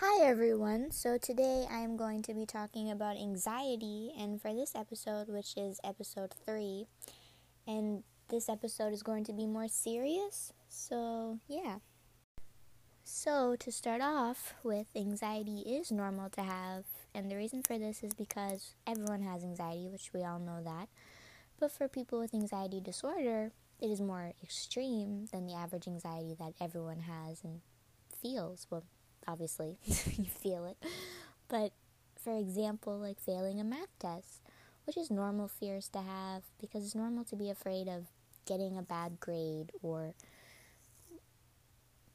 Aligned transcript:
Hi 0.00 0.26
everyone. 0.26 0.90
So 0.90 1.16
today 1.16 1.66
I 1.70 1.78
am 1.78 1.96
going 1.96 2.20
to 2.24 2.34
be 2.34 2.44
talking 2.44 2.90
about 2.90 3.16
anxiety 3.16 4.12
and 4.20 4.38
for 4.38 4.52
this 4.52 4.74
episode 4.74 5.28
which 5.28 5.56
is 5.56 5.80
episode 5.82 6.34
3 6.44 6.86
and 7.66 8.02
this 8.28 8.50
episode 8.50 8.92
is 8.92 9.02
going 9.02 9.24
to 9.24 9.32
be 9.32 9.46
more 9.46 9.68
serious. 9.68 10.52
So, 10.68 11.38
yeah. 11.48 11.76
So, 13.04 13.56
to 13.58 13.72
start 13.72 14.02
off 14.02 14.52
with, 14.62 14.88
anxiety 14.94 15.60
is 15.60 15.90
normal 15.90 16.28
to 16.30 16.42
have, 16.42 16.84
and 17.14 17.30
the 17.30 17.36
reason 17.36 17.62
for 17.62 17.78
this 17.78 18.02
is 18.02 18.12
because 18.12 18.74
everyone 18.86 19.22
has 19.22 19.44
anxiety, 19.44 19.88
which 19.88 20.12
we 20.12 20.24
all 20.24 20.38
know 20.38 20.62
that. 20.62 20.88
But 21.58 21.72
for 21.72 21.88
people 21.88 22.18
with 22.18 22.34
anxiety 22.34 22.80
disorder, 22.82 23.52
it 23.80 23.86
is 23.86 24.02
more 24.02 24.34
extreme 24.42 25.28
than 25.32 25.46
the 25.46 25.54
average 25.54 25.86
anxiety 25.86 26.36
that 26.38 26.52
everyone 26.60 27.00
has 27.00 27.42
and 27.42 27.60
feels. 28.20 28.66
Well, 28.68 28.82
obviously, 29.26 29.78
you 29.86 30.24
feel 30.24 30.66
it. 30.66 30.76
But 31.48 31.72
for 32.22 32.36
example, 32.36 32.98
like 32.98 33.20
failing 33.20 33.60
a 33.60 33.64
math 33.64 33.98
test, 33.98 34.40
which 34.84 34.96
is 34.96 35.10
normal 35.10 35.48
fears 35.48 35.88
to 35.88 36.00
have 36.00 36.42
because 36.60 36.84
it's 36.84 36.94
normal 36.94 37.24
to 37.24 37.36
be 37.36 37.50
afraid 37.50 37.88
of 37.88 38.06
getting 38.46 38.78
a 38.78 38.82
bad 38.82 39.18
grade 39.20 39.72
or 39.82 40.14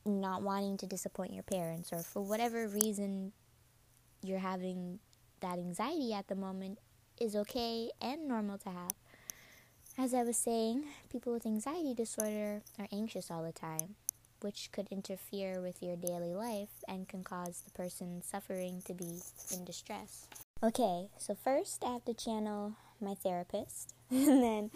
not 0.05 0.41
wanting 0.41 0.77
to 0.77 0.85
disappoint 0.87 1.33
your 1.33 1.43
parents 1.43 1.93
or 1.93 1.99
for 1.99 2.21
whatever 2.21 2.67
reason 2.67 3.31
you're 4.23 4.39
having 4.39 4.99
that 5.41 5.57
anxiety 5.59 6.13
at 6.13 6.27
the 6.27 6.35
moment 6.35 6.79
is 7.19 7.35
okay 7.35 7.89
and 8.01 8.27
normal 8.27 8.57
to 8.57 8.69
have. 8.69 8.91
As 9.97 10.13
I 10.13 10.23
was 10.23 10.37
saying, 10.37 10.85
people 11.09 11.33
with 11.33 11.45
anxiety 11.45 11.93
disorder 11.93 12.61
are 12.79 12.87
anxious 12.91 13.29
all 13.29 13.43
the 13.43 13.51
time, 13.51 13.95
which 14.43 14.71
could 14.71 14.87
interfere 14.91 15.61
with 15.61 15.81
your 15.81 15.95
daily 15.95 16.33
life 16.33 16.83
and 16.87 17.07
can 17.07 17.23
cause 17.23 17.61
the 17.65 17.71
person 17.71 18.21
suffering 18.21 18.81
to 18.85 18.93
be 18.93 19.19
in 19.53 19.65
distress. 19.65 20.27
Okay, 20.63 21.09
so 21.17 21.35
first 21.35 21.83
I 21.83 21.93
have 21.93 22.05
to 22.05 22.13
channel 22.13 22.75
my 22.99 23.15
therapist, 23.15 23.95
and 24.11 24.43
then 24.43 24.71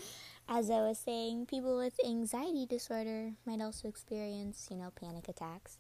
as 0.48 0.70
I 0.70 0.82
was 0.82 1.00
saying, 1.00 1.48
people 1.48 1.76
with 1.78 2.00
anxiety 2.06 2.68
disorder 2.68 3.34
might 3.46 3.62
also 3.62 3.88
experience, 3.88 4.68
you 4.70 4.78
know, 4.78 4.92
panic 5.00 5.28
attacks. 5.28 5.78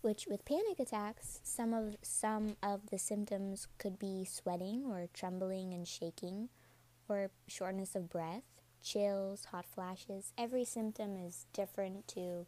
Which 0.00 0.26
with 0.26 0.46
panic 0.46 0.78
attacks, 0.78 1.40
some 1.44 1.74
of 1.74 1.96
some 2.00 2.56
of 2.62 2.88
the 2.90 2.98
symptoms 2.98 3.66
could 3.78 3.98
be 3.98 4.24
sweating 4.24 4.84
or 4.86 5.08
trembling 5.12 5.74
and 5.74 5.86
shaking 5.86 6.48
or 7.08 7.30
shortness 7.48 7.94
of 7.94 8.08
breath, 8.08 8.44
chills, 8.82 9.46
hot 9.46 9.66
flashes. 9.66 10.32
Every 10.38 10.64
symptom 10.64 11.16
is 11.16 11.46
different 11.52 12.08
to 12.08 12.46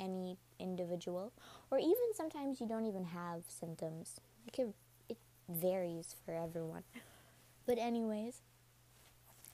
any 0.00 0.38
individual 0.58 1.32
or 1.70 1.78
even 1.78 2.14
sometimes 2.14 2.60
you 2.60 2.66
don't 2.68 2.86
even 2.86 3.04
have 3.04 3.42
symptoms. 3.48 4.20
It 4.56 4.74
it 5.08 5.18
varies 5.48 6.16
for 6.24 6.32
everyone. 6.34 6.84
But 7.66 7.78
anyways, 7.78 8.42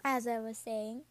as 0.05 0.27
I 0.27 0.39
was 0.39 0.59
saying, 0.59 1.03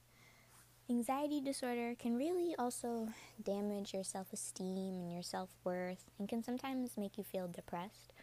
Anxiety 0.89 1.41
disorder 1.41 1.95
can 1.95 2.15
really 2.17 2.55
also 2.59 3.09
damage 3.41 3.93
your 3.93 4.03
self 4.03 4.31
esteem 4.33 4.93
and 4.95 5.11
your 5.11 5.23
self 5.23 5.49
worth 5.63 6.05
and 6.19 6.29
can 6.29 6.43
sometimes 6.43 6.97
make 6.97 7.17
you 7.17 7.23
feel 7.23 7.47
depressed 7.47 8.13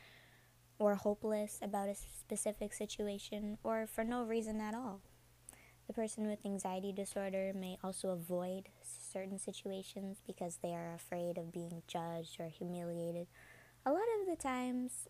or 0.78 0.94
hopeless 0.96 1.58
about 1.62 1.88
a 1.88 1.94
specific 1.94 2.72
situation 2.74 3.58
or 3.64 3.86
for 3.86 4.04
no 4.04 4.22
reason 4.24 4.60
at 4.60 4.74
all. 4.74 5.00
The 5.88 5.94
person 5.94 6.28
with 6.28 6.44
anxiety 6.44 6.92
disorder 6.92 7.52
may 7.54 7.78
also 7.82 8.10
avoid 8.10 8.68
certain 8.82 9.38
situations 9.38 10.18
because 10.26 10.58
they 10.62 10.74
are 10.74 10.94
afraid 10.94 11.38
of 11.38 11.52
being 11.52 11.82
judged 11.88 12.36
or 12.38 12.46
humiliated. 12.46 13.26
A 13.84 13.90
lot 13.90 14.02
of 14.20 14.28
the 14.28 14.40
times, 14.40 15.08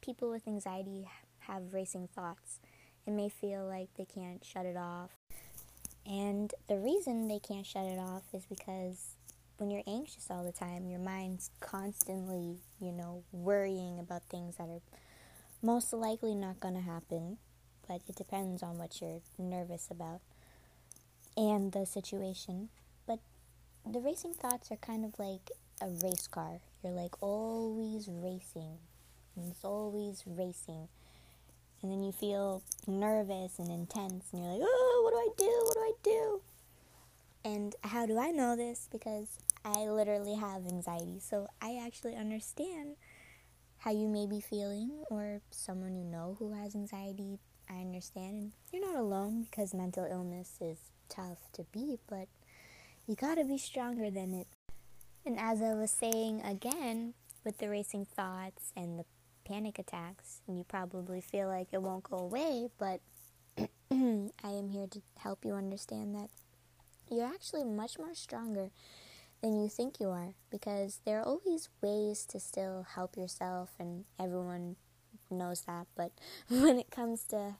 people 0.00 0.30
with 0.30 0.48
anxiety 0.48 1.06
have 1.40 1.74
racing 1.74 2.08
thoughts 2.14 2.60
and 3.06 3.16
may 3.16 3.28
feel 3.28 3.66
like 3.66 3.88
they 3.98 4.06
can't 4.06 4.44
shut 4.44 4.64
it 4.64 4.76
off 4.76 5.10
and 6.06 6.52
the 6.68 6.78
reason 6.78 7.28
they 7.28 7.38
can't 7.38 7.66
shut 7.66 7.84
it 7.84 7.98
off 7.98 8.22
is 8.32 8.44
because 8.46 9.16
when 9.58 9.70
you're 9.70 9.84
anxious 9.86 10.28
all 10.30 10.44
the 10.44 10.52
time, 10.52 10.88
your 10.88 10.98
mind's 10.98 11.50
constantly, 11.60 12.58
you 12.80 12.92
know, 12.92 13.22
worrying 13.30 13.98
about 14.00 14.22
things 14.24 14.56
that 14.56 14.68
are 14.68 14.80
most 15.62 15.92
likely 15.92 16.34
not 16.34 16.58
going 16.58 16.74
to 16.74 16.80
happen, 16.80 17.38
but 17.98 18.14
it 18.14 18.16
depends 18.16 18.62
on 18.62 18.78
what 18.78 19.00
you're 19.00 19.20
nervous 19.38 19.88
about 19.90 20.20
and 21.36 21.72
the 21.72 21.84
situation. 21.86 22.68
But 23.06 23.20
the 23.90 24.00
racing 24.00 24.34
thoughts 24.34 24.70
are 24.70 24.76
kind 24.76 25.04
of 25.04 25.18
like 25.18 25.50
a 25.80 25.88
race 25.88 26.26
car. 26.26 26.60
You're 26.82 26.92
like 26.92 27.22
always 27.22 28.08
racing. 28.08 28.78
and 29.36 29.50
It's 29.50 29.64
always 29.64 30.22
racing 30.26 30.88
and 31.82 31.90
then 31.90 32.02
you 32.04 32.12
feel 32.12 32.62
nervous 32.86 33.58
and 33.58 33.68
intense 33.70 34.26
and 34.32 34.42
you're 34.42 34.52
like, 34.52 34.62
oh, 34.62 35.00
what 35.02 35.10
do 35.10 35.16
I 35.16 35.30
do? 35.36 35.62
What 35.64 35.74
do 35.74 35.80
I 35.80 35.92
do? 36.02 36.42
And 37.44 37.74
how 37.82 38.06
do 38.06 38.18
I 38.18 38.30
know 38.30 38.56
this? 38.56 38.88
Because 38.90 39.26
I 39.64 39.86
literally 39.88 40.36
have 40.36 40.64
anxiety. 40.66 41.18
So 41.18 41.48
I 41.60 41.80
actually 41.84 42.14
understand 42.14 42.94
how 43.78 43.90
you 43.90 44.06
may 44.06 44.26
be 44.26 44.40
feeling 44.40 44.90
or 45.10 45.40
someone 45.50 45.96
you 45.96 46.04
know 46.04 46.36
who 46.38 46.52
has 46.52 46.76
anxiety. 46.76 47.40
I 47.70 47.80
understand. 47.80 48.34
And 48.38 48.52
you're 48.72 48.86
not 48.86 49.00
alone 49.00 49.46
because 49.50 49.74
mental 49.74 50.06
illness 50.10 50.58
is 50.60 50.78
tough 51.08 51.38
to 51.54 51.64
beat, 51.72 52.00
but 52.08 52.28
you 53.06 53.14
gotta 53.14 53.44
be 53.44 53.58
stronger 53.58 54.10
than 54.10 54.34
it. 54.34 54.46
And 55.24 55.38
as 55.38 55.62
I 55.62 55.74
was 55.74 55.90
saying 55.90 56.42
again, 56.42 57.14
with 57.44 57.58
the 57.58 57.68
racing 57.68 58.04
thoughts 58.04 58.72
and 58.76 58.98
the 58.98 59.04
panic 59.44 59.78
attacks, 59.78 60.40
and 60.46 60.56
you 60.56 60.64
probably 60.64 61.20
feel 61.20 61.48
like 61.48 61.68
it 61.72 61.82
won't 61.82 62.04
go 62.04 62.18
away, 62.18 62.68
but 62.78 63.00
I 63.58 64.50
am 64.50 64.68
here 64.70 64.86
to 64.86 65.02
help 65.18 65.44
you 65.44 65.54
understand 65.54 66.14
that 66.14 66.30
you're 67.10 67.26
actually 67.26 67.64
much 67.64 67.98
more 67.98 68.14
stronger 68.14 68.70
than 69.42 69.60
you 69.60 69.68
think 69.68 70.00
you 70.00 70.08
are 70.08 70.34
because 70.50 71.00
there 71.04 71.20
are 71.20 71.26
always 71.26 71.68
ways 71.82 72.24
to 72.26 72.40
still 72.40 72.86
help 72.94 73.16
yourself, 73.16 73.70
and 73.78 74.04
everyone 74.18 74.76
knows 75.32 75.62
that. 75.62 75.86
But 75.96 76.12
when 76.48 76.78
it 76.78 76.90
comes 76.90 77.24
to 77.24 77.54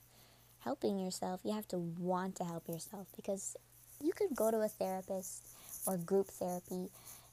helping 0.59 0.99
yourself, 0.99 1.41
you 1.43 1.53
have 1.53 1.67
to 1.69 1.77
want 1.77 2.35
to 2.37 2.43
help 2.43 2.67
yourself 2.67 3.07
because 3.15 3.55
you 4.01 4.11
could 4.13 4.35
go 4.35 4.51
to 4.51 4.59
a 4.59 4.67
therapist 4.67 5.43
or 5.85 5.97
group 5.97 6.27
therapy 6.27 6.89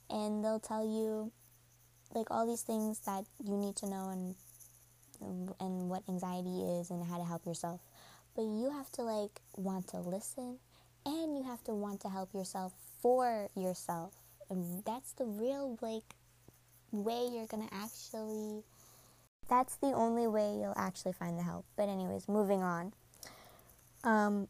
and 0.09 0.43
they'll 0.43 0.59
tell 0.59 0.85
you 0.85 1.31
like 2.13 2.29
all 2.29 2.45
these 2.45 2.61
things 2.61 2.99
that 3.05 3.25
you 3.43 3.55
need 3.55 3.75
to 3.77 3.87
know 3.87 4.09
and 4.09 4.35
and 5.59 5.87
what 5.87 6.01
anxiety 6.09 6.63
is 6.79 6.89
and 6.89 7.05
how 7.05 7.17
to 7.17 7.23
help 7.23 7.45
yourself. 7.45 7.79
But 8.35 8.43
you 8.43 8.71
have 8.71 8.91
to 8.93 9.03
like 9.03 9.39
want 9.55 9.87
to 9.89 9.99
listen 9.99 10.57
and 11.05 11.37
you 11.37 11.43
have 11.43 11.63
to 11.65 11.73
want 11.73 12.01
to 12.01 12.09
help 12.09 12.33
yourself 12.33 12.73
for 13.01 13.49
yourself. 13.55 14.13
And 14.49 14.83
that's 14.83 15.13
the 15.13 15.25
real 15.25 15.77
like 15.81 16.15
way 16.91 17.29
you're 17.31 17.47
going 17.47 17.67
to 17.67 17.73
actually 17.73 18.63
that's 19.51 19.75
the 19.75 19.91
only 19.91 20.27
way 20.27 20.55
you'll 20.55 20.73
actually 20.77 21.11
find 21.11 21.37
the 21.37 21.43
help. 21.43 21.65
But 21.75 21.89
anyways, 21.89 22.29
moving 22.29 22.63
on. 22.63 22.93
Um 24.03 24.47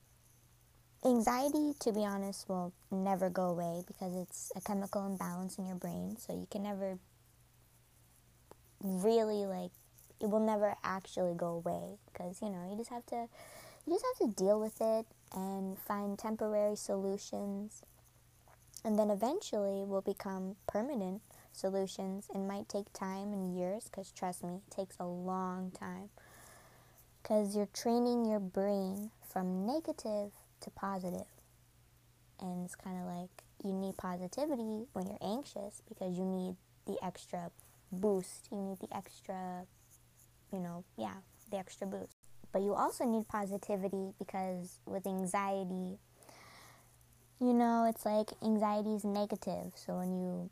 anxiety 1.03 1.73
to 1.79 1.91
be 1.91 2.05
honest 2.05 2.47
will 2.47 2.71
never 2.91 3.27
go 3.27 3.49
away 3.49 3.81
because 3.87 4.15
it's 4.15 4.51
a 4.55 4.61
chemical 4.61 5.07
imbalance 5.07 5.57
in 5.57 5.65
your 5.65 5.75
brain, 5.75 6.15
so 6.17 6.33
you 6.33 6.47
can 6.51 6.61
never 6.61 6.99
really 8.83 9.45
like 9.45 9.71
it 10.19 10.29
will 10.29 10.39
never 10.39 10.75
actually 10.83 11.33
go 11.35 11.47
away 11.47 11.97
because 12.05 12.41
you 12.41 12.49
know 12.49 12.69
you 12.69 12.77
just 12.77 12.91
have 12.91 13.05
to 13.07 13.27
you 13.85 13.93
just 13.93 14.05
have 14.05 14.29
to 14.29 14.35
deal 14.35 14.59
with 14.59 14.79
it 14.81 15.05
and 15.33 15.77
find 15.79 16.17
temporary 16.19 16.75
solutions 16.75 17.81
and 18.83 18.97
then 18.97 19.09
eventually 19.09 19.83
will 19.83 20.01
become 20.01 20.55
permanent 20.67 21.21
solutions 21.51 22.27
and 22.33 22.47
might 22.47 22.69
take 22.69 22.91
time 22.93 23.33
and 23.33 23.57
years 23.57 23.85
because 23.85 24.11
trust 24.11 24.43
me 24.43 24.61
it 24.67 24.75
takes 24.75 24.97
a 24.99 25.05
long 25.05 25.71
time 25.71 26.09
because 27.21 27.55
you're 27.55 27.69
training 27.73 28.25
your 28.25 28.39
brain 28.39 29.11
from 29.27 29.65
negative 29.65 30.31
to 30.59 30.69
positive 30.71 31.27
and 32.39 32.65
it's 32.65 32.75
kind 32.75 32.97
of 32.99 33.05
like 33.05 33.43
you 33.63 33.73
need 33.73 33.95
positivity 33.97 34.85
when 34.93 35.07
you're 35.07 35.17
anxious 35.21 35.81
because 35.87 36.17
you 36.17 36.25
need 36.25 36.55
the 36.87 36.97
extra 37.05 37.51
boost. 37.91 38.47
You 38.51 38.57
need 38.57 38.79
the 38.79 38.95
extra, 38.95 39.65
you 40.51 40.59
know, 40.59 40.83
yeah, 40.97 41.15
the 41.51 41.57
extra 41.57 41.87
boost. 41.87 42.15
But 42.51 42.63
you 42.63 42.73
also 42.73 43.05
need 43.05 43.27
positivity 43.27 44.13
because 44.19 44.79
with 44.85 45.07
anxiety, 45.07 45.97
you 47.39 47.53
know, 47.53 47.85
it's 47.89 48.05
like 48.05 48.31
anxiety 48.43 48.95
is 48.95 49.05
negative. 49.05 49.71
So 49.75 49.97
when 49.97 50.11
you 50.19 50.49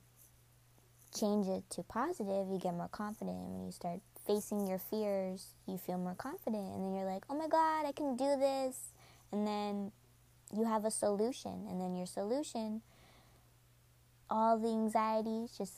change 1.18 1.48
it 1.48 1.64
to 1.72 1.84
positive, 1.84 2.48
you 2.50 2.60
get 2.62 2.74
more 2.74 2.90
confident. 2.90 3.38
And 3.38 3.54
when 3.54 3.66
you 3.66 3.72
start 3.72 4.00
facing 4.26 4.68
your 4.68 4.80
fears, 4.80 5.56
you 5.68 5.78
feel 5.78 5.98
more 5.98 6.16
confident. 6.16 6.74
And 6.74 6.84
then 6.84 6.94
you're 6.94 7.12
like, 7.12 7.24
oh 7.30 7.36
my 7.36 7.48
God, 7.48 7.86
I 7.86 7.92
can 7.92 8.16
do 8.16 8.36
this. 8.38 8.94
And 9.32 9.48
then 9.48 9.92
you 10.56 10.66
have 10.66 10.86
a 10.86 10.92
solution. 10.92 11.68
And 11.70 11.80
then 11.80 11.96
your 11.96 12.06
solution, 12.06 12.82
all 14.30 14.58
the 14.58 14.70
anxiety 14.70 15.48
just 15.58 15.74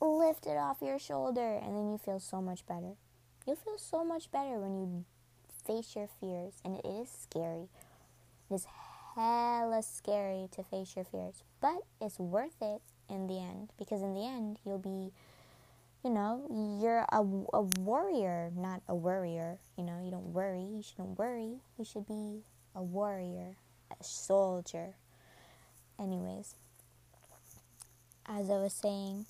lift 0.00 0.46
it 0.46 0.56
off 0.56 0.78
your 0.82 0.98
shoulder, 0.98 1.56
and 1.56 1.76
then 1.76 1.90
you 1.90 1.98
feel 1.98 2.20
so 2.20 2.40
much 2.40 2.66
better. 2.66 2.92
You'll 3.46 3.56
feel 3.56 3.78
so 3.78 4.04
much 4.04 4.30
better 4.30 4.58
when 4.58 4.76
you 4.76 5.04
face 5.66 5.96
your 5.96 6.08
fears, 6.20 6.54
and 6.64 6.76
it 6.76 6.86
is 6.86 7.08
scary. 7.08 7.68
It 8.50 8.54
is 8.54 8.66
hella 9.14 9.82
scary 9.82 10.48
to 10.52 10.62
face 10.62 10.94
your 10.96 11.04
fears, 11.04 11.42
but 11.60 11.82
it's 12.00 12.18
worth 12.18 12.60
it 12.60 12.82
in 13.08 13.26
the 13.26 13.38
end 13.38 13.70
because 13.78 14.02
in 14.02 14.14
the 14.14 14.24
end 14.24 14.58
you'll 14.64 14.78
be 14.78 15.12
you 16.04 16.10
know 16.10 16.42
you're 16.80 17.04
a, 17.12 17.20
a 17.56 17.62
warrior 17.80 18.50
not 18.56 18.82
a 18.88 18.94
worrier 18.94 19.58
you 19.76 19.84
know 19.84 20.00
you 20.04 20.10
don't 20.10 20.32
worry 20.32 20.62
you 20.62 20.82
shouldn't 20.82 21.18
worry 21.18 21.60
you 21.78 21.84
should 21.84 22.06
be 22.06 22.42
a 22.74 22.82
warrior 22.82 23.56
a 23.90 24.04
soldier 24.04 24.94
anyways 25.98 26.54
as 28.26 28.50
i 28.50 28.54
was 28.54 28.72
saying 28.72 29.24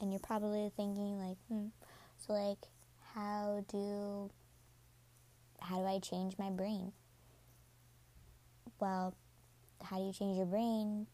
and 0.00 0.10
you're 0.10 0.20
probably 0.20 0.70
thinking 0.76 1.18
like 1.18 1.36
hmm 1.48 1.66
so 2.18 2.32
like 2.32 2.68
how 3.14 3.64
do 3.70 4.30
how 5.60 5.78
do 5.78 5.86
i 5.86 5.98
change 5.98 6.36
my 6.38 6.50
brain 6.50 6.92
well 8.80 9.14
how 9.82 9.98
do 9.98 10.04
you 10.04 10.12
change 10.12 10.36
your 10.36 10.46
brain? 10.46 11.06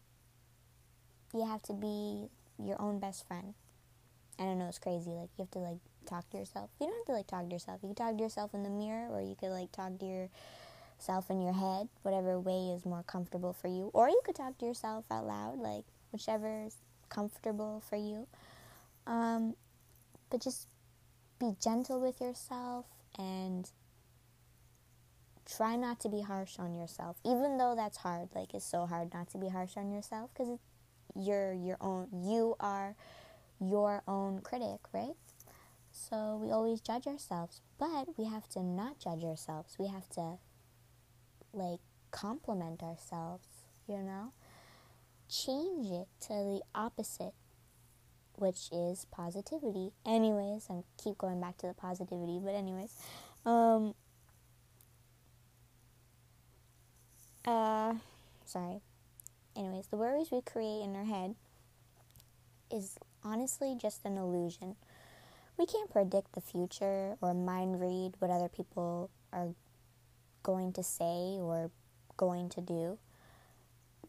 You 1.33 1.45
have 1.45 1.61
to 1.63 1.73
be 1.73 2.29
your 2.63 2.81
own 2.81 2.99
best 2.99 3.27
friend. 3.27 3.53
I 4.39 4.43
don't 4.43 4.59
know, 4.59 4.67
it's 4.67 4.79
crazy. 4.79 5.09
Like, 5.09 5.29
you 5.37 5.43
have 5.43 5.51
to, 5.51 5.59
like, 5.59 5.79
talk 6.05 6.29
to 6.29 6.37
yourself. 6.37 6.69
You 6.79 6.87
don't 6.87 6.95
have 6.97 7.05
to, 7.07 7.11
like, 7.13 7.27
talk 7.27 7.47
to 7.47 7.53
yourself. 7.53 7.79
You 7.81 7.89
can 7.89 7.95
talk 7.95 8.17
to 8.17 8.23
yourself 8.23 8.53
in 8.53 8.63
the 8.63 8.69
mirror, 8.69 9.09
or 9.09 9.21
you 9.21 9.35
could, 9.35 9.49
like, 9.49 9.71
talk 9.71 9.97
to 9.99 10.05
yourself 10.05 11.29
in 11.29 11.41
your 11.41 11.53
head, 11.53 11.89
whatever 12.03 12.39
way 12.39 12.73
is 12.75 12.85
more 12.85 13.03
comfortable 13.03 13.53
for 13.53 13.67
you. 13.67 13.89
Or 13.93 14.09
you 14.09 14.21
could 14.23 14.35
talk 14.35 14.57
to 14.59 14.65
yourself 14.65 15.05
out 15.11 15.25
loud, 15.25 15.59
like, 15.59 15.85
whichever 16.11 16.65
is 16.65 16.77
comfortable 17.09 17.81
for 17.89 17.95
you. 17.95 18.27
Um, 19.05 19.55
but 20.29 20.41
just 20.41 20.67
be 21.39 21.55
gentle 21.61 21.99
with 21.99 22.19
yourself 22.19 22.85
and 23.17 23.69
try 25.45 25.75
not 25.75 25.99
to 26.01 26.09
be 26.09 26.21
harsh 26.21 26.59
on 26.59 26.75
yourself 26.75 27.17
even 27.23 27.57
though 27.57 27.73
that's 27.75 27.97
hard 27.97 28.27
like 28.35 28.53
it's 28.53 28.65
so 28.65 28.85
hard 28.85 29.13
not 29.13 29.29
to 29.29 29.37
be 29.37 29.47
harsh 29.47 29.77
on 29.77 29.91
yourself 29.91 30.29
because 30.33 30.59
you're 31.17 31.53
your 31.53 31.77
own 31.81 32.07
you 32.13 32.55
are 32.59 32.95
your 33.59 34.03
own 34.07 34.39
critic 34.41 34.79
right? 34.93 35.15
So 35.91 36.39
we 36.41 36.51
always 36.51 36.79
judge 36.81 37.07
ourselves 37.07 37.61
but 37.79 38.07
we 38.17 38.25
have 38.25 38.47
to 38.49 38.63
not 38.63 38.99
judge 38.99 39.23
ourselves. 39.23 39.75
We 39.79 39.87
have 39.87 40.07
to 40.09 40.37
like 41.53 41.79
compliment 42.11 42.83
ourselves 42.83 43.47
you 43.87 43.97
know? 43.99 44.33
Change 45.29 45.87
it 45.87 46.07
to 46.21 46.33
the 46.33 46.61
opposite 46.75 47.33
which 48.35 48.69
is 48.71 49.05
positivity. 49.11 49.91
Anyways 50.05 50.67
i 50.69 50.81
keep 51.03 51.17
going 51.17 51.41
back 51.41 51.57
to 51.57 51.67
the 51.67 51.73
positivity 51.73 52.39
but 52.43 52.53
anyways 52.53 52.93
um 53.45 53.93
Uh, 57.45 57.95
sorry. 58.45 58.81
Anyways, 59.57 59.87
the 59.87 59.97
worries 59.97 60.29
we 60.31 60.41
create 60.41 60.83
in 60.83 60.95
our 60.95 61.05
head 61.05 61.33
is 62.71 62.99
honestly 63.23 63.75
just 63.79 64.05
an 64.05 64.17
illusion. 64.17 64.75
We 65.57 65.65
can't 65.65 65.89
predict 65.89 66.33
the 66.33 66.41
future 66.41 67.17
or 67.21 67.33
mind 67.33 67.81
read 67.81 68.13
what 68.19 68.29
other 68.29 68.49
people 68.49 69.09
are 69.33 69.49
going 70.43 70.73
to 70.73 70.83
say 70.83 71.39
or 71.39 71.71
going 72.17 72.49
to 72.49 72.61
do. 72.61 72.99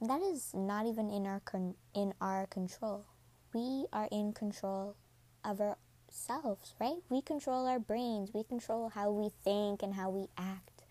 That 0.02 0.20
is 0.20 0.52
not 0.54 0.86
even 0.86 1.10
in 1.10 1.26
our 1.26 1.40
con- 1.40 1.74
in 1.94 2.12
our 2.20 2.46
control. 2.46 3.06
We 3.54 3.86
are 3.90 4.08
in 4.12 4.34
control 4.34 4.96
of 5.44 5.60
ourselves, 5.60 6.74
right? 6.78 6.98
We 7.08 7.22
control 7.22 7.66
our 7.66 7.78
brains. 7.80 8.30
We 8.34 8.44
control 8.44 8.90
how 8.90 9.10
we 9.10 9.30
think 9.42 9.82
and 9.82 9.94
how 9.94 10.10
we 10.10 10.28
act. 10.36 10.82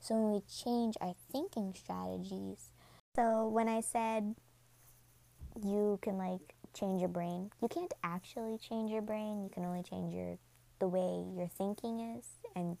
So 0.00 0.14
when 0.14 0.32
we 0.32 0.42
change 0.48 0.96
our 1.00 1.14
thinking 1.32 1.74
strategies, 1.74 2.70
so 3.16 3.48
when 3.48 3.68
I 3.68 3.80
said 3.80 4.34
you 5.64 5.98
can 6.02 6.18
like 6.18 6.54
change 6.74 7.00
your 7.00 7.08
brain, 7.08 7.50
you 7.62 7.68
can't 7.68 7.94
actually 8.02 8.58
change 8.58 8.90
your 8.90 9.02
brain. 9.02 9.42
You 9.42 9.50
can 9.52 9.64
only 9.64 9.82
change 9.82 10.12
your 10.14 10.38
the 10.80 10.88
way 10.88 11.24
your 11.36 11.48
thinking 11.48 12.16
is 12.18 12.26
and 12.56 12.76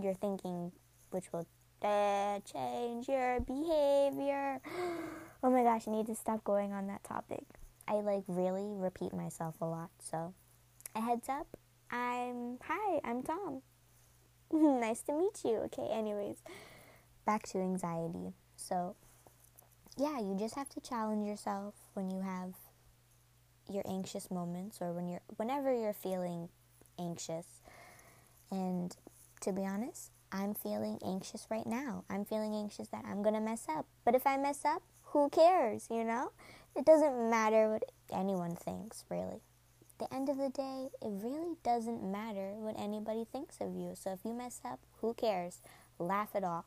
your 0.00 0.14
thinking 0.14 0.72
which 1.10 1.32
will 1.32 1.46
uh, 1.82 2.38
change 2.40 3.08
your 3.08 3.40
behavior. 3.40 4.60
oh 5.42 5.50
my 5.50 5.62
gosh, 5.62 5.88
I 5.88 5.90
need 5.90 6.06
to 6.06 6.14
stop 6.14 6.44
going 6.44 6.72
on 6.72 6.86
that 6.86 7.02
topic. 7.04 7.44
I 7.88 7.94
like 7.94 8.22
really 8.28 8.72
repeat 8.72 9.12
myself 9.12 9.56
a 9.60 9.66
lot. 9.66 9.90
So, 9.98 10.34
a 10.94 11.00
heads 11.00 11.28
up, 11.28 11.46
I'm 11.90 12.58
hi, 12.62 13.00
I'm 13.04 13.22
Tom. 13.22 13.62
nice 14.52 15.02
to 15.02 15.12
meet 15.12 15.44
you. 15.44 15.56
Okay, 15.64 15.88
anyways, 15.90 16.38
back 17.26 17.44
to 17.48 17.58
anxiety. 17.58 18.34
So, 18.56 18.94
yeah, 19.96 20.18
you 20.18 20.36
just 20.38 20.54
have 20.54 20.68
to 20.70 20.80
challenge 20.80 21.26
yourself 21.26 21.74
when 21.94 22.10
you 22.10 22.20
have 22.20 22.54
your 23.68 23.82
anxious 23.88 24.30
moments 24.30 24.78
or 24.80 24.92
when 24.92 25.08
you're 25.08 25.22
whenever 25.36 25.72
you're 25.72 25.92
feeling 25.92 26.48
anxious. 26.98 27.46
And 28.50 28.96
to 29.42 29.52
be 29.52 29.64
honest, 29.64 30.10
I'm 30.32 30.54
feeling 30.54 30.98
anxious 31.04 31.46
right 31.50 31.66
now. 31.66 32.04
I'm 32.10 32.24
feeling 32.24 32.54
anxious 32.54 32.88
that 32.88 33.04
I'm 33.04 33.22
going 33.22 33.34
to 33.34 33.40
mess 33.40 33.66
up. 33.68 33.86
But 34.04 34.14
if 34.14 34.26
I 34.26 34.36
mess 34.36 34.64
up, 34.64 34.82
who 35.02 35.28
cares, 35.30 35.86
you 35.90 36.04
know? 36.04 36.32
It 36.76 36.84
doesn't 36.84 37.30
matter 37.30 37.70
what 37.70 37.84
anyone 38.12 38.56
thinks, 38.56 39.04
really 39.08 39.40
the 40.00 40.12
end 40.12 40.28
of 40.30 40.38
the 40.38 40.48
day, 40.48 40.88
it 41.02 41.10
really 41.22 41.56
doesn't 41.62 42.02
matter 42.02 42.54
what 42.56 42.74
anybody 42.78 43.24
thinks 43.30 43.58
of 43.60 43.76
you. 43.76 43.92
So 43.94 44.12
if 44.12 44.20
you 44.24 44.32
mess 44.32 44.60
up, 44.64 44.80
who 45.00 45.14
cares? 45.14 45.60
Laugh 45.98 46.34
it 46.34 46.42
off. 46.42 46.64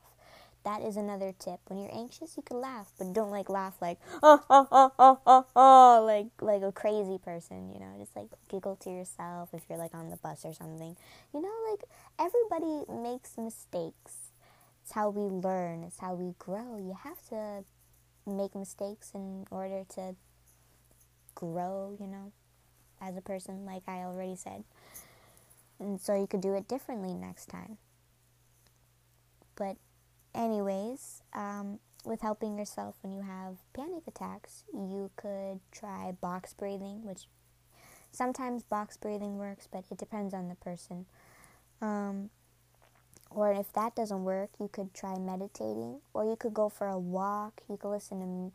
That 0.63 0.81
is 0.81 0.95
another 0.95 1.33
tip. 1.37 1.59
When 1.67 1.79
you're 1.79 1.93
anxious, 1.93 2.37
you 2.37 2.43
can 2.43 2.61
laugh, 2.61 2.91
but 2.97 3.13
don't 3.13 3.31
like 3.31 3.49
laugh 3.49 3.75
like 3.81 3.99
oh 4.23 4.41
oh 4.49 4.67
oh 4.71 4.91
oh 4.97 5.19
oh 5.25 5.45
oh 5.55 6.03
like 6.05 6.27
like 6.41 6.61
a 6.61 6.71
crazy 6.71 7.17
person, 7.17 7.69
you 7.73 7.79
know. 7.79 7.93
Just 7.99 8.15
like 8.15 8.27
giggle 8.49 8.77
to 8.77 8.89
yourself 8.89 9.49
if 9.53 9.63
you're 9.69 9.77
like 9.77 9.93
on 9.93 10.09
the 10.09 10.17
bus 10.17 10.45
or 10.45 10.53
something. 10.53 10.95
You 11.33 11.41
know, 11.41 11.53
like 11.71 11.83
everybody 12.19 12.85
makes 12.89 13.37
mistakes. 13.37 14.31
It's 14.83 14.93
how 14.93 15.09
we 15.09 15.21
learn. 15.21 15.83
It's 15.83 15.99
how 15.99 16.13
we 16.13 16.33
grow. 16.39 16.77
You 16.77 16.97
have 17.03 17.21
to 17.29 17.63
make 18.25 18.55
mistakes 18.55 19.11
in 19.13 19.45
order 19.51 19.83
to 19.95 20.15
grow, 21.35 21.95
you 21.99 22.07
know 22.07 22.31
as 23.03 23.17
a 23.17 23.21
person, 23.21 23.65
like 23.65 23.83
I 23.87 23.99
already 23.99 24.35
said. 24.35 24.63
And 25.79 25.99
so 25.99 26.15
you 26.15 26.27
could 26.27 26.41
do 26.41 26.53
it 26.53 26.67
differently 26.67 27.13
next 27.13 27.47
time. 27.47 27.77
But, 29.55 29.77
anyways, 30.35 31.23
um, 31.33 31.79
with 32.05 32.21
helping 32.21 32.57
yourself 32.57 32.95
when 33.01 33.13
you 33.13 33.21
have 33.21 33.57
panic 33.73 34.03
attacks, 34.07 34.63
you 34.73 35.09
could 35.15 35.59
try 35.71 36.11
box 36.19 36.53
breathing, 36.53 37.03
which 37.03 37.27
sometimes 38.11 38.63
box 38.63 38.97
breathing 38.97 39.37
works, 39.37 39.67
but 39.71 39.85
it 39.89 39.97
depends 39.97 40.33
on 40.33 40.49
the 40.49 40.55
person. 40.55 41.05
Um, 41.81 42.29
or 43.29 43.51
if 43.51 43.73
that 43.73 43.95
doesn't 43.95 44.23
work, 44.23 44.51
you 44.59 44.69
could 44.71 44.93
try 44.93 45.17
meditating, 45.17 46.01
or 46.13 46.23
you 46.23 46.35
could 46.35 46.53
go 46.53 46.69
for 46.69 46.87
a 46.87 46.99
walk, 46.99 47.61
you 47.69 47.77
could 47.77 47.89
listen 47.89 48.19
to 48.19 48.25
m- 48.25 48.51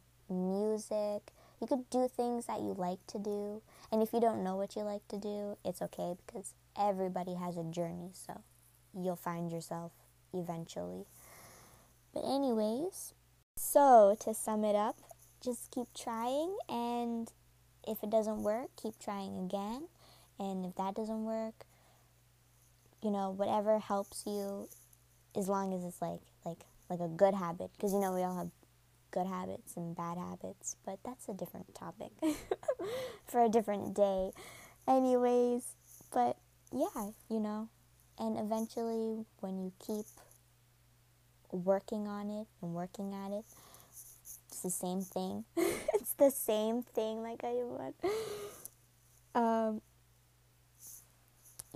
music, 0.50 1.32
you 1.60 1.66
could 1.66 1.88
do 1.90 2.08
things 2.08 2.46
that 2.46 2.60
you 2.60 2.74
like 2.78 3.04
to 3.08 3.18
do. 3.18 3.60
And 3.90 4.02
if 4.02 4.12
you 4.12 4.20
don't 4.20 4.44
know 4.44 4.56
what 4.56 4.76
you 4.76 4.82
like 4.82 5.06
to 5.08 5.18
do, 5.18 5.56
it's 5.64 5.82
okay 5.82 6.14
because 6.26 6.54
everybody 6.78 7.34
has 7.34 7.56
a 7.56 7.64
journey. 7.64 8.10
So 8.12 8.40
you'll 8.94 9.16
find 9.16 9.50
yourself 9.50 9.92
eventually. 10.32 11.06
But, 12.14 12.24
anyways, 12.24 13.14
so 13.56 14.16
to 14.20 14.34
sum 14.34 14.64
it 14.64 14.76
up, 14.76 14.96
just 15.42 15.70
keep 15.70 15.88
trying. 15.94 16.56
And 16.68 17.30
if 17.86 18.02
it 18.02 18.10
doesn't 18.10 18.42
work, 18.42 18.70
keep 18.80 18.98
trying 18.98 19.38
again. 19.38 19.88
And 20.38 20.64
if 20.64 20.74
that 20.76 20.94
doesn't 20.94 21.24
work, 21.24 21.64
you 23.02 23.10
know, 23.10 23.30
whatever 23.30 23.78
helps 23.78 24.24
you, 24.26 24.68
as 25.36 25.48
long 25.48 25.72
as 25.74 25.84
it's 25.84 26.00
like, 26.00 26.20
like, 26.44 26.60
like 26.90 27.00
a 27.00 27.08
good 27.08 27.34
habit, 27.34 27.70
because 27.76 27.92
you 27.92 28.00
know 28.00 28.12
we 28.14 28.22
all 28.22 28.36
have 28.36 28.50
good 29.10 29.26
habits 29.26 29.76
and 29.76 29.96
bad 29.96 30.18
habits, 30.18 30.76
but 30.84 30.98
that's 31.04 31.28
a 31.28 31.34
different 31.34 31.74
topic 31.74 32.10
for 33.26 33.42
a 33.42 33.48
different 33.48 33.94
day. 33.94 34.30
Anyways, 34.86 35.74
but 36.12 36.36
yeah, 36.72 37.10
you 37.30 37.40
know, 37.40 37.68
and 38.18 38.38
eventually 38.38 39.24
when 39.40 39.58
you 39.58 39.72
keep 39.84 40.06
working 41.52 42.06
on 42.06 42.30
it 42.30 42.46
and 42.62 42.74
working 42.74 43.14
at 43.14 43.32
it, 43.32 43.44
it's 44.48 44.60
the 44.62 44.70
same 44.70 45.02
thing. 45.02 45.44
it's 45.56 46.14
the 46.14 46.30
same 46.30 46.82
thing, 46.82 47.22
like 47.22 47.44
I 47.44 47.54
said. 47.76 48.10
Um, 49.34 49.82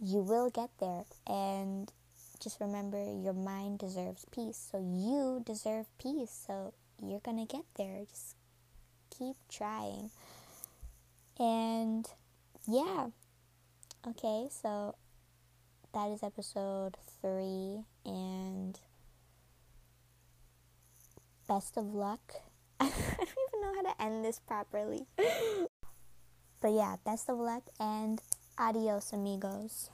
you 0.03 0.21
will 0.23 0.51
get 0.51 0.71
there, 0.81 1.05
and 1.27 1.93
just 2.43 2.61
remember 2.61 2.99
your 2.99 3.35
mind 3.35 3.79
deserves 3.79 4.27
peace, 4.33 4.69
so 4.71 4.79
you 4.79 5.43
deserve 5.47 5.87
peace. 5.99 6.45
So 6.47 6.75
you're 7.01 7.21
going 7.21 7.47
to 7.47 7.57
get 7.57 7.65
there. 7.77 8.01
Just 8.11 8.37
keep 9.17 9.37
trying. 9.51 10.11
And 11.39 12.07
yeah. 12.67 13.09
Okay, 14.07 14.49
so 14.51 14.97
that 15.95 16.09
is 16.09 16.23
episode 16.23 16.97
three, 17.21 17.85
and 18.05 18.81
best 21.53 21.77
of 21.77 21.93
luck. 21.93 22.33
I 22.81 22.89
don't 22.89 23.21
even 23.21 23.61
know 23.61 23.75
how 23.75 23.83
to 23.83 24.03
end 24.03 24.25
this 24.25 24.39
properly. 24.39 25.03
but 26.63 26.73
yeah, 26.73 26.97
best 27.05 27.29
of 27.29 27.37
luck 27.37 27.65
and 27.79 28.23
adios, 28.59 29.13
amigos. 29.13 29.91